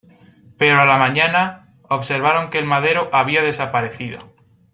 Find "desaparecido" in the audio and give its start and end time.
3.43-4.33